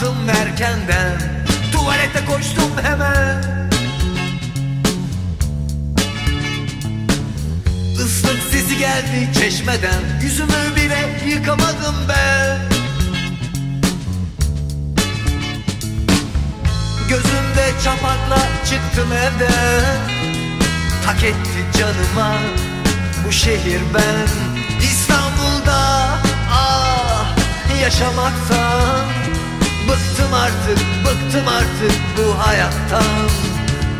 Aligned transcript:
Kalktım 0.00 0.28
erkenden 0.28 1.18
Tuvalete 1.72 2.24
koştum 2.24 2.70
hemen. 2.82 3.42
Islık 7.94 8.42
sesi 8.50 8.78
geldi 8.78 9.28
çeşmeden 9.34 10.02
Yüzümü 10.22 10.76
bile 10.76 11.18
yıkamadım 11.26 11.94
ben. 12.08 12.58
Gözümde 17.08 17.72
çapakla 17.84 18.48
çıktım 18.70 19.12
evden. 19.12 19.96
Tak 21.06 21.24
etti 21.24 21.78
canıma 21.78 22.34
bu 23.26 23.32
şehir 23.32 23.80
ben. 23.94 24.28
İstanbul'da 24.82 26.08
ah 26.52 27.36
yaşamaktan 27.82 29.19
Bıktım 30.00 30.34
artık, 30.34 30.78
bıktım 31.04 31.48
artık 31.48 31.98
bu 32.18 32.38
hayattan. 32.46 33.28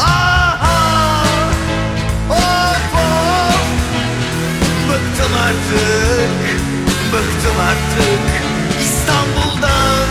Ah 0.00 0.58
ah, 0.62 1.26
of 2.30 2.94
of! 2.94 3.68
Bıktım 4.88 5.32
artık, 5.46 6.30
bıktım 7.12 7.60
artık 7.68 8.20
İstanbul'dan. 8.80 10.08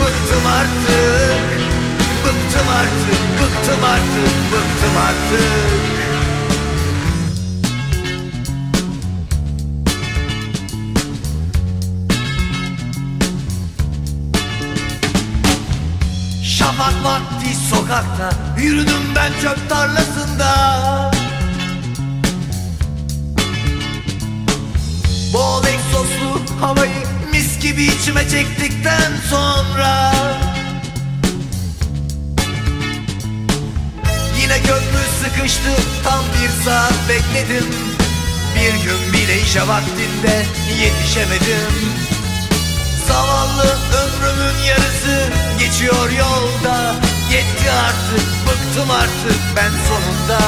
Bıktım 0.00 0.46
artık, 0.46 1.44
bıktım 2.24 2.68
artık, 2.68 3.20
bıktım 3.40 3.84
artık, 3.84 4.34
bıktım 4.52 4.96
artık 5.06 5.93
Şafak 16.64 17.04
vakti 17.04 17.56
sokakta 17.70 18.30
Yürüdüm 18.58 19.02
ben 19.16 19.32
çöp 19.42 19.70
tarlasında. 19.70 20.50
Bol 25.32 25.64
egzozlu 25.64 26.40
havayı 26.60 27.06
mis 27.32 27.60
gibi 27.60 27.84
içime 27.84 28.28
çektikten 28.28 29.12
sonra. 29.30 30.12
Yine 34.40 34.58
köprü 34.58 35.04
sıkıştı 35.22 35.82
tam 36.04 36.20
bir 36.42 36.64
saat 36.64 37.08
bekledim. 37.08 37.66
Bir 38.56 38.84
gün 38.84 39.12
bile 39.12 39.40
işe 39.40 39.68
vaktinde 39.68 40.46
yetişemedim 40.82 42.03
geçiyor 45.84 46.10
yolda. 46.10 46.94
Yetti 47.32 47.70
artık 47.70 48.26
bıktım 48.46 48.90
artık 48.90 49.40
ben 49.56 49.70
sonunda 49.70 50.38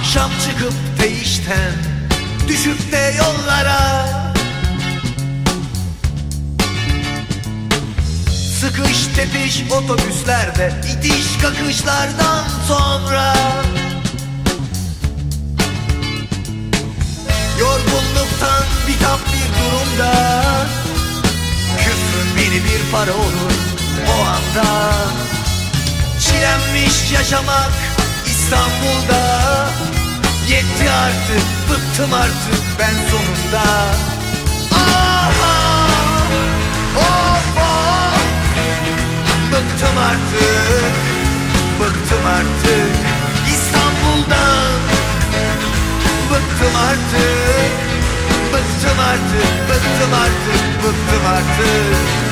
Akşam 0.00 0.30
çıkıp 0.30 0.72
değişten 1.02 1.72
Düşüp 2.48 2.92
de 2.92 3.14
yollara. 3.18 4.06
Sıkış 8.60 9.06
tepiş 9.16 9.62
otobüslerde 9.72 10.72
itiş 10.92 11.42
kakışlardan 11.42 12.44
sonra. 12.68 13.34
Yorgunluktan 17.58 18.64
bitap 18.88 19.20
bir 19.26 19.48
durumda. 19.60 20.42
Küfrün 21.78 22.36
biri 22.36 22.64
bir 22.64 22.92
para 22.92 23.12
olur 23.12 23.52
o 24.08 24.22
anda. 24.22 24.92
Çilenmiş 26.20 27.12
yaşamak 27.12 27.72
İstanbul'da 28.26 29.59
Yetti 30.48 30.90
artık, 30.90 31.44
bıktım 31.70 32.14
artık 32.14 32.62
ben 32.78 32.94
sonunda. 33.10 33.64
Ah, 34.74 35.32
ah, 35.42 36.30
of, 36.96 37.56
of. 37.56 38.20
Bıktım 39.52 39.98
artık, 39.98 40.94
bıktım 41.80 42.26
artık 42.26 42.94
İstanbul'dan. 43.54 44.80
Bıktım 46.30 46.76
artık, 46.88 47.72
bıktım 48.52 48.98
artık, 49.00 49.68
bıktım 49.68 50.12
artık, 50.14 50.84
bıktım 50.84 51.26
artık 51.26 52.29